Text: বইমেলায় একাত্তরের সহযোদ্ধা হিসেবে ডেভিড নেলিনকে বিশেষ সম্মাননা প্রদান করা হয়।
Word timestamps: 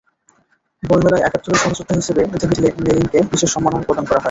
বইমেলায় 0.83 1.23
একাত্তরের 1.23 1.61
সহযোদ্ধা 1.63 1.95
হিসেবে 1.99 2.21
ডেভিড 2.33 2.59
নেলিনকে 2.79 3.19
বিশেষ 3.31 3.49
সম্মাননা 3.51 3.85
প্রদান 3.87 4.05
করা 4.05 4.11
হয়। 4.11 4.19